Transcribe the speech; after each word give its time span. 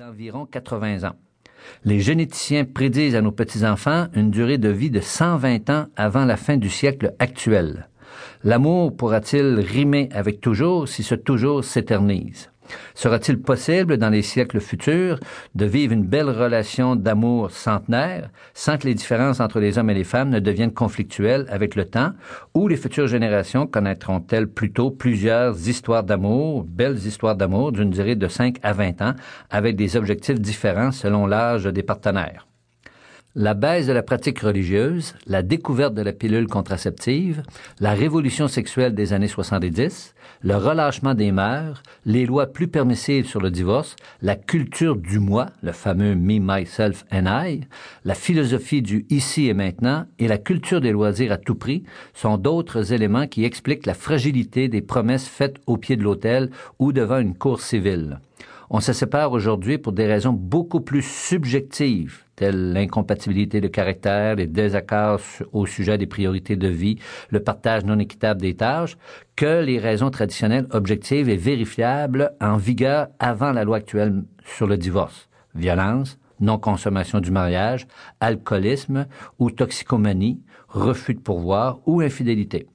d'environ 0.00 0.46
80 0.46 1.04
ans. 1.04 1.16
Les 1.84 2.00
généticiens 2.00 2.64
prédisent 2.64 3.14
à 3.14 3.20
nos 3.20 3.32
petits-enfants 3.32 4.06
une 4.14 4.30
durée 4.30 4.56
de 4.56 4.70
vie 4.70 4.90
de 4.90 5.00
120 5.00 5.68
ans 5.68 5.86
avant 5.94 6.24
la 6.24 6.38
fin 6.38 6.56
du 6.56 6.70
siècle 6.70 7.14
actuel. 7.18 7.86
L'amour 8.42 8.96
pourra-t-il 8.96 9.60
rimer 9.60 10.08
avec 10.12 10.40
toujours 10.40 10.88
si 10.88 11.02
ce 11.02 11.14
toujours 11.14 11.64
s'éternise? 11.64 12.50
Sera-t-il 12.94 13.40
possible 13.40 13.96
dans 13.96 14.10
les 14.10 14.22
siècles 14.22 14.60
futurs 14.60 15.18
de 15.54 15.64
vivre 15.64 15.92
une 15.92 16.04
belle 16.04 16.30
relation 16.30 16.96
d'amour 16.96 17.50
centenaire 17.50 18.30
sans 18.54 18.78
que 18.78 18.86
les 18.86 18.94
différences 18.94 19.40
entre 19.40 19.60
les 19.60 19.78
hommes 19.78 19.90
et 19.90 19.94
les 19.94 20.04
femmes 20.04 20.30
ne 20.30 20.40
deviennent 20.40 20.72
conflictuelles 20.72 21.46
avec 21.48 21.74
le 21.74 21.84
temps 21.84 22.12
ou 22.54 22.68
les 22.68 22.76
futures 22.76 23.06
générations 23.06 23.66
connaîtront-elles 23.66 24.48
plutôt 24.48 24.90
plusieurs 24.90 25.68
histoires 25.68 26.04
d'amour, 26.04 26.64
belles 26.64 26.98
histoires 26.98 27.36
d'amour 27.36 27.72
d'une 27.72 27.90
durée 27.90 28.16
de 28.16 28.28
5 28.28 28.56
à 28.62 28.72
20 28.72 29.02
ans 29.02 29.14
avec 29.50 29.76
des 29.76 29.96
objectifs 29.96 30.40
différents 30.40 30.92
selon 30.92 31.26
l'âge 31.26 31.64
des 31.64 31.82
partenaires? 31.82 32.49
La 33.36 33.54
baisse 33.54 33.86
de 33.86 33.92
la 33.92 34.02
pratique 34.02 34.40
religieuse, 34.40 35.14
la 35.28 35.42
découverte 35.42 35.94
de 35.94 36.02
la 36.02 36.12
pilule 36.12 36.48
contraceptive, 36.48 37.44
la 37.78 37.94
révolution 37.94 38.48
sexuelle 38.48 38.92
des 38.92 39.12
années 39.12 39.28
70, 39.28 40.14
le 40.42 40.56
relâchement 40.56 41.14
des 41.14 41.30
mœurs, 41.30 41.80
les 42.04 42.26
lois 42.26 42.48
plus 42.48 42.66
permissives 42.66 43.28
sur 43.28 43.40
le 43.40 43.52
divorce, 43.52 43.94
la 44.20 44.34
culture 44.34 44.96
du 44.96 45.20
moi, 45.20 45.46
le 45.62 45.70
fameux 45.70 46.16
me, 46.16 46.40
myself 46.40 47.04
and 47.12 47.26
I, 47.26 47.60
la 48.04 48.14
philosophie 48.14 48.82
du 48.82 49.06
ici 49.10 49.46
et 49.46 49.54
maintenant 49.54 50.06
et 50.18 50.26
la 50.26 50.38
culture 50.38 50.80
des 50.80 50.90
loisirs 50.90 51.30
à 51.30 51.36
tout 51.36 51.54
prix 51.54 51.84
sont 52.14 52.36
d'autres 52.36 52.92
éléments 52.92 53.28
qui 53.28 53.44
expliquent 53.44 53.86
la 53.86 53.94
fragilité 53.94 54.66
des 54.66 54.82
promesses 54.82 55.28
faites 55.28 55.58
au 55.68 55.76
pied 55.76 55.94
de 55.94 56.02
l'autel 56.02 56.50
ou 56.80 56.92
devant 56.92 57.18
une 57.18 57.36
cour 57.36 57.60
civile. 57.60 58.18
On 58.72 58.78
se 58.78 58.92
sépare 58.92 59.32
aujourd'hui 59.32 59.78
pour 59.78 59.92
des 59.92 60.06
raisons 60.06 60.32
beaucoup 60.32 60.80
plus 60.80 61.02
subjectives, 61.02 62.22
telles 62.36 62.72
l'incompatibilité 62.72 63.60
de 63.60 63.66
caractère, 63.66 64.36
les 64.36 64.46
désaccords 64.46 65.20
au 65.52 65.66
sujet 65.66 65.98
des 65.98 66.06
priorités 66.06 66.54
de 66.54 66.68
vie, 66.68 66.96
le 67.30 67.42
partage 67.42 67.84
non 67.84 67.98
équitable 67.98 68.40
des 68.40 68.54
tâches, 68.54 68.96
que 69.34 69.64
les 69.64 69.80
raisons 69.80 70.10
traditionnelles 70.10 70.68
objectives 70.70 71.28
et 71.28 71.36
vérifiables 71.36 72.32
en 72.40 72.58
vigueur 72.58 73.08
avant 73.18 73.50
la 73.50 73.64
loi 73.64 73.78
actuelle 73.78 74.22
sur 74.44 74.68
le 74.68 74.78
divorce. 74.78 75.28
Violence, 75.56 76.20
non-consommation 76.38 77.18
du 77.18 77.32
mariage, 77.32 77.88
alcoolisme 78.20 79.08
ou 79.40 79.50
toxicomanie, 79.50 80.44
refus 80.68 81.14
de 81.14 81.20
pourvoir 81.20 81.80
ou 81.86 82.02
infidélité. 82.02 82.68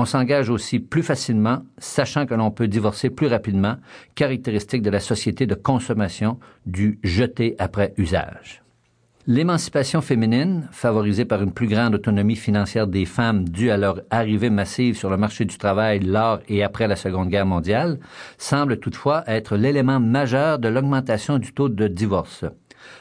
On 0.00 0.06
s'engage 0.06 0.48
aussi 0.48 0.78
plus 0.78 1.02
facilement, 1.02 1.58
sachant 1.76 2.24
que 2.24 2.32
l'on 2.32 2.50
peut 2.50 2.68
divorcer 2.68 3.10
plus 3.10 3.26
rapidement, 3.26 3.76
caractéristique 4.14 4.80
de 4.80 4.88
la 4.88 4.98
société 4.98 5.46
de 5.46 5.54
consommation 5.54 6.38
du 6.64 6.98
jeter 7.04 7.54
après 7.58 7.92
usage. 7.98 8.62
L'émancipation 9.26 10.00
féminine, 10.00 10.66
favorisée 10.72 11.26
par 11.26 11.42
une 11.42 11.52
plus 11.52 11.68
grande 11.68 11.94
autonomie 11.94 12.36
financière 12.36 12.86
des 12.86 13.04
femmes 13.04 13.46
due 13.46 13.70
à 13.70 13.76
leur 13.76 14.00
arrivée 14.08 14.48
massive 14.48 14.96
sur 14.96 15.10
le 15.10 15.18
marché 15.18 15.44
du 15.44 15.58
travail 15.58 16.00
lors 16.00 16.40
et 16.48 16.62
après 16.62 16.88
la 16.88 16.96
Seconde 16.96 17.28
Guerre 17.28 17.44
mondiale, 17.44 17.98
semble 18.38 18.78
toutefois 18.78 19.22
être 19.26 19.58
l'élément 19.58 20.00
majeur 20.00 20.58
de 20.58 20.68
l'augmentation 20.68 21.36
du 21.36 21.52
taux 21.52 21.68
de 21.68 21.88
divorce. 21.88 22.46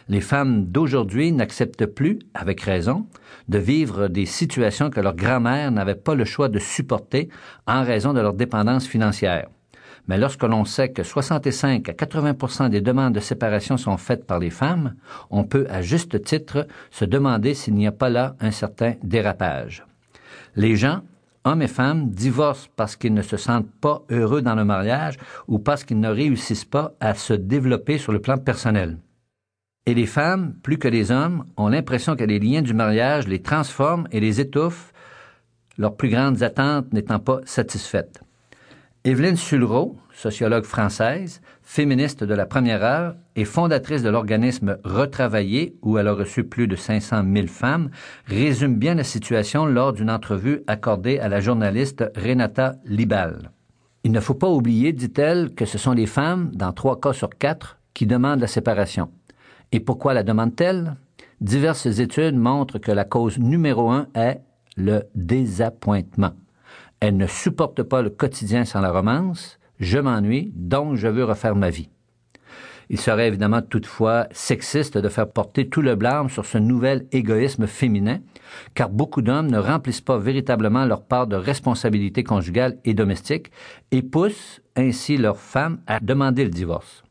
Les 0.07 0.21
femmes 0.21 0.65
d'aujourd'hui 0.65 1.31
n'acceptent 1.31 1.85
plus, 1.85 2.19
avec 2.33 2.61
raison, 2.61 3.05
de 3.47 3.57
vivre 3.57 4.07
des 4.07 4.25
situations 4.25 4.89
que 4.89 4.99
leur 4.99 5.15
grand-mère 5.15 5.71
n'avait 5.71 5.95
pas 5.95 6.15
le 6.15 6.25
choix 6.25 6.49
de 6.49 6.59
supporter 6.59 7.29
en 7.67 7.83
raison 7.83 8.13
de 8.13 8.21
leur 8.21 8.33
dépendance 8.33 8.87
financière. 8.87 9.47
Mais 10.07 10.17
lorsque 10.17 10.43
l'on 10.43 10.65
sait 10.65 10.89
que 10.89 11.03
65 11.03 11.87
à 11.87 11.91
80% 11.93 12.69
des 12.69 12.81
demandes 12.81 13.13
de 13.13 13.19
séparation 13.19 13.77
sont 13.77 13.97
faites 13.97 14.25
par 14.25 14.39
les 14.39 14.49
femmes, 14.49 14.95
on 15.29 15.43
peut 15.43 15.67
à 15.69 15.83
juste 15.83 16.23
titre 16.23 16.67
se 16.89 17.05
demander 17.05 17.53
s'il 17.53 17.75
n'y 17.75 17.85
a 17.85 17.91
pas 17.91 18.09
là 18.09 18.35
un 18.39 18.49
certain 18.49 18.95
dérapage. 19.03 19.85
Les 20.55 20.75
gens, 20.75 21.01
hommes 21.43 21.61
et 21.61 21.67
femmes, 21.67 22.09
divorcent 22.09 22.69
parce 22.75 22.95
qu'ils 22.95 23.13
ne 23.13 23.21
se 23.21 23.37
sentent 23.37 23.71
pas 23.81 24.01
heureux 24.09 24.41
dans 24.41 24.55
le 24.55 24.65
mariage 24.65 25.17
ou 25.47 25.59
parce 25.59 25.83
qu'ils 25.83 25.99
ne 25.99 26.09
réussissent 26.09 26.65
pas 26.65 26.93
à 26.99 27.13
se 27.13 27.33
développer 27.33 27.99
sur 27.99 28.11
le 28.11 28.19
plan 28.19 28.37
personnel. 28.37 28.97
Et 29.89 29.95
les 29.95 30.05
femmes, 30.05 30.53
plus 30.61 30.77
que 30.77 30.87
les 30.87 31.09
hommes, 31.09 31.45
ont 31.57 31.67
l'impression 31.67 32.15
que 32.15 32.23
les 32.23 32.37
liens 32.37 32.61
du 32.61 32.75
mariage 32.75 33.27
les 33.27 33.41
transforment 33.41 34.07
et 34.11 34.19
les 34.19 34.39
étouffent, 34.39 34.93
leurs 35.79 35.95
plus 35.95 36.09
grandes 36.09 36.43
attentes 36.43 36.93
n'étant 36.93 37.17
pas 37.17 37.39
satisfaites. 37.45 38.21
Evelyne 39.03 39.35
Sulro, 39.35 39.97
sociologue 40.13 40.65
française, 40.65 41.41
féministe 41.63 42.23
de 42.23 42.35
la 42.35 42.45
première 42.45 42.83
heure 42.83 43.15
et 43.35 43.45
fondatrice 43.45 44.03
de 44.03 44.11
l'organisme 44.11 44.77
Retravailler, 44.83 45.75
où 45.81 45.97
elle 45.97 46.09
a 46.09 46.13
reçu 46.13 46.43
plus 46.43 46.67
de 46.67 46.75
500 46.75 47.23
000 47.33 47.47
femmes, 47.47 47.89
résume 48.27 48.75
bien 48.75 48.93
la 48.93 49.03
situation 49.03 49.65
lors 49.65 49.93
d'une 49.93 50.11
entrevue 50.11 50.61
accordée 50.67 51.17
à 51.17 51.29
la 51.29 51.39
journaliste 51.39 52.05
Renata 52.15 52.75
Libal. 52.85 53.49
Il 54.03 54.11
ne 54.11 54.19
faut 54.19 54.35
pas 54.35 54.49
oublier, 54.49 54.93
dit-elle, 54.93 55.55
que 55.55 55.65
ce 55.65 55.79
sont 55.79 55.93
les 55.93 56.05
femmes, 56.05 56.51
dans 56.53 56.73
trois 56.73 56.99
cas 56.99 57.13
sur 57.13 57.31
quatre, 57.31 57.79
qui 57.95 58.05
demandent 58.05 58.41
la 58.41 58.45
séparation. 58.45 59.09
Et 59.71 59.79
pourquoi 59.79 60.13
la 60.13 60.23
demande-t-elle? 60.23 60.95
Diverses 61.41 61.99
études 61.99 62.35
montrent 62.35 62.79
que 62.79 62.91
la 62.91 63.05
cause 63.05 63.37
numéro 63.39 63.89
un 63.89 64.07
est 64.15 64.41
le 64.75 65.03
désappointement. 65.15 66.33
Elle 66.99 67.17
ne 67.17 67.27
supporte 67.27 67.83
pas 67.83 68.01
le 68.01 68.09
quotidien 68.09 68.65
sans 68.65 68.81
la 68.81 68.91
romance. 68.91 69.59
Je 69.79 69.99
m'ennuie, 69.99 70.51
donc 70.55 70.95
je 70.95 71.07
veux 71.07 71.23
refaire 71.23 71.55
ma 71.55 71.69
vie. 71.69 71.89
Il 72.89 72.99
serait 72.99 73.27
évidemment 73.27 73.61
toutefois 73.61 74.27
sexiste 74.31 74.97
de 74.97 75.09
faire 75.09 75.29
porter 75.29 75.69
tout 75.69 75.81
le 75.81 75.95
blâme 75.95 76.29
sur 76.29 76.45
ce 76.45 76.57
nouvel 76.57 77.05
égoïsme 77.11 77.67
féminin, 77.67 78.19
car 78.73 78.89
beaucoup 78.89 79.21
d'hommes 79.21 79.51
ne 79.51 79.59
remplissent 79.59 80.01
pas 80.01 80.17
véritablement 80.17 80.85
leur 80.85 81.03
part 81.03 81.27
de 81.27 81.35
responsabilité 81.35 82.23
conjugale 82.23 82.79
et 82.85 82.95
domestique 82.95 83.51
et 83.91 84.01
poussent 84.01 84.61
ainsi 84.75 85.17
leurs 85.17 85.39
femmes 85.39 85.79
à 85.85 85.99
demander 85.99 86.43
le 86.43 86.49
divorce. 86.49 87.03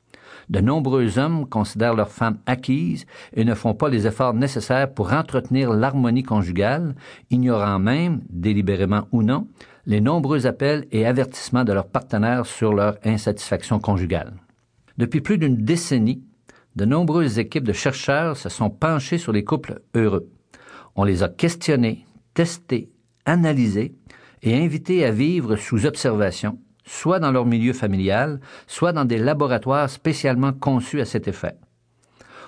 De 0.48 0.60
nombreux 0.60 1.18
hommes 1.18 1.46
considèrent 1.46 1.94
leurs 1.94 2.10
femmes 2.10 2.38
acquises 2.46 3.04
et 3.34 3.44
ne 3.44 3.54
font 3.54 3.74
pas 3.74 3.90
les 3.90 4.06
efforts 4.06 4.32
nécessaires 4.32 4.92
pour 4.92 5.12
entretenir 5.12 5.72
l'harmonie 5.72 6.22
conjugale, 6.22 6.94
ignorant 7.30 7.78
même, 7.78 8.22
délibérément 8.30 9.06
ou 9.12 9.22
non, 9.22 9.46
les 9.84 10.00
nombreux 10.00 10.46
appels 10.46 10.86
et 10.90 11.06
avertissements 11.06 11.64
de 11.64 11.72
leurs 11.72 11.88
partenaires 11.88 12.46
sur 12.46 12.72
leur 12.72 12.96
insatisfaction 13.04 13.78
conjugale. 13.78 14.34
Depuis 14.96 15.20
plus 15.20 15.38
d'une 15.38 15.56
décennie, 15.56 16.22
de 16.76 16.84
nombreuses 16.84 17.38
équipes 17.38 17.64
de 17.64 17.72
chercheurs 17.72 18.36
se 18.36 18.48
sont 18.48 18.70
penchées 18.70 19.18
sur 19.18 19.32
les 19.32 19.44
couples 19.44 19.82
heureux. 19.94 20.28
On 20.96 21.04
les 21.04 21.22
a 21.22 21.28
questionnés, 21.28 22.06
testés, 22.34 22.90
analysés 23.24 23.94
et 24.42 24.56
invités 24.56 25.04
à 25.04 25.10
vivre 25.10 25.56
sous 25.56 25.86
observation, 25.86 26.58
soit 26.88 27.20
dans 27.20 27.30
leur 27.30 27.46
milieu 27.46 27.72
familial, 27.72 28.40
soit 28.66 28.92
dans 28.92 29.04
des 29.04 29.18
laboratoires 29.18 29.90
spécialement 29.90 30.52
conçus 30.52 31.00
à 31.00 31.04
cet 31.04 31.28
effet. 31.28 31.54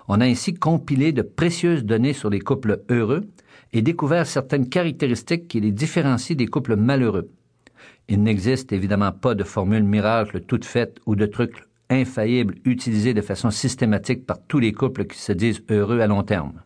On 0.09 0.21
a 0.21 0.25
ainsi 0.25 0.55
compilé 0.55 1.12
de 1.12 1.23
précieuses 1.23 1.84
données 1.84 2.15
sur 2.15 2.31
les 2.31 2.41
couples 2.41 2.83
heureux 2.89 3.29
et 3.73 3.83
découvert 3.83 4.27
certaines 4.27 4.69
caractéristiques 4.69 5.47
qui 5.47 5.61
les 5.61 5.71
différencient 5.71 6.37
des 6.37 6.47
couples 6.47 6.77
malheureux. 6.77 7.31
Il 8.09 8.23
n'existe 8.23 8.73
évidemment 8.73 9.12
pas 9.12 9.34
de 9.34 9.45
formule 9.45 9.84
miracle 9.84 10.41
toute 10.41 10.65
faite 10.65 10.99
ou 11.06 11.15
de 11.15 11.27
truc 11.27 11.53
infaillible 11.91 12.55
utilisé 12.65 13.15
de 13.15 13.21
façon 13.21 13.50
systématique 13.50 14.27
par 14.27 14.39
tous 14.49 14.59
les 14.59 14.73
couples 14.73 15.05
qui 15.05 15.19
se 15.19 15.33
disent 15.33 15.62
heureux 15.71 16.00
à 16.00 16.06
long 16.06 16.23
terme. 16.23 16.62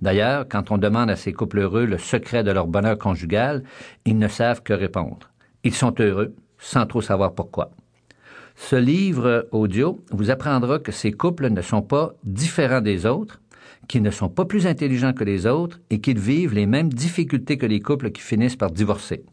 D'ailleurs, 0.00 0.46
quand 0.48 0.70
on 0.70 0.78
demande 0.78 1.10
à 1.10 1.16
ces 1.16 1.32
couples 1.32 1.60
heureux 1.60 1.86
le 1.86 1.98
secret 1.98 2.42
de 2.42 2.50
leur 2.50 2.66
bonheur 2.66 2.98
conjugal, 2.98 3.62
ils 4.04 4.18
ne 4.18 4.28
savent 4.28 4.62
que 4.62 4.72
répondre. 4.72 5.30
Ils 5.64 5.74
sont 5.74 5.94
heureux, 5.98 6.34
sans 6.62 6.86
trop 6.86 7.02
savoir 7.02 7.34
pourquoi. 7.34 7.72
Ce 8.54 8.76
livre 8.76 9.48
audio 9.50 10.00
vous 10.10 10.30
apprendra 10.30 10.78
que 10.78 10.92
ces 10.92 11.12
couples 11.12 11.50
ne 11.50 11.60
sont 11.60 11.82
pas 11.82 12.14
différents 12.24 12.80
des 12.80 13.04
autres, 13.04 13.40
qu'ils 13.88 14.02
ne 14.02 14.10
sont 14.10 14.28
pas 14.28 14.44
plus 14.44 14.66
intelligents 14.66 15.12
que 15.12 15.24
les 15.24 15.46
autres 15.46 15.80
et 15.90 16.00
qu'ils 16.00 16.18
vivent 16.18 16.54
les 16.54 16.66
mêmes 16.66 16.92
difficultés 16.92 17.58
que 17.58 17.66
les 17.66 17.80
couples 17.80 18.12
qui 18.12 18.22
finissent 18.22 18.56
par 18.56 18.70
divorcer. 18.70 19.24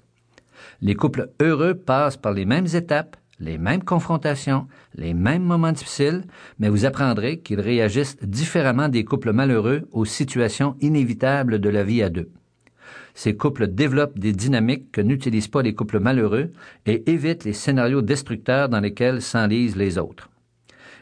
Les 0.81 0.95
couples 0.95 1.29
heureux 1.39 1.75
passent 1.75 2.17
par 2.17 2.33
les 2.33 2.45
mêmes 2.45 2.67
étapes, 2.73 3.17
les 3.39 3.57
mêmes 3.57 3.83
confrontations, 3.83 4.67
les 4.95 5.13
mêmes 5.13 5.43
moments 5.43 5.71
difficiles, 5.71 6.23
mais 6.57 6.69
vous 6.69 6.85
apprendrez 6.85 7.39
qu'ils 7.39 7.61
réagissent 7.61 8.17
différemment 8.21 8.89
des 8.89 9.05
couples 9.05 9.33
malheureux 9.33 9.87
aux 9.91 10.05
situations 10.05 10.75
inévitables 10.81 11.59
de 11.59 11.69
la 11.69 11.83
vie 11.83 12.03
à 12.03 12.09
deux. 12.09 12.29
Ces 13.13 13.35
couples 13.35 13.67
développent 13.67 14.19
des 14.19 14.33
dynamiques 14.33 14.91
que 14.91 15.01
n'utilisent 15.01 15.47
pas 15.47 15.61
les 15.61 15.73
couples 15.73 15.99
malheureux 15.99 16.51
et 16.85 17.09
évitent 17.09 17.43
les 17.43 17.53
scénarios 17.53 18.01
destructeurs 18.01 18.69
dans 18.69 18.79
lesquels 18.79 19.21
s'enlisent 19.21 19.75
les 19.75 19.97
autres. 19.97 20.29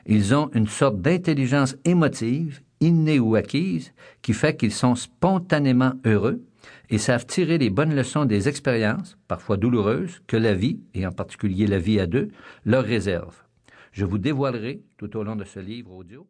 Ils 0.06 0.34
ont 0.34 0.50
une 0.54 0.68
sorte 0.68 1.02
d'intelligence 1.02 1.76
émotive, 1.84 2.62
innée 2.80 3.20
ou 3.20 3.36
acquise, 3.36 3.94
qui 4.22 4.34
fait 4.34 4.56
qu'ils 4.56 4.72
sont 4.72 4.96
spontanément 4.96 5.94
heureux 6.06 6.42
et 6.90 6.98
savent 6.98 7.26
tirer 7.26 7.58
les 7.58 7.70
bonnes 7.70 7.96
leçons 7.96 8.26
des 8.26 8.48
expériences, 8.48 9.18
parfois 9.28 9.58
douloureuses, 9.58 10.22
que 10.28 10.38
la 10.38 10.54
vie, 10.54 10.80
et 10.94 11.06
en 11.06 11.12
particulier 11.12 11.68
la 11.68 11.80
vie 11.80 12.00
à 12.00 12.08
deux, 12.08 12.30
leur 12.66 12.84
réserve. 12.84 13.36
Je 13.92 14.06
vous 14.06 14.18
dévoilerai, 14.18 14.82
tout 14.98 15.18
au 15.18 15.24
long 15.24 15.36
de 15.36 15.44
ce 15.44 15.60
livre 15.60 15.92
audio, 15.92 16.28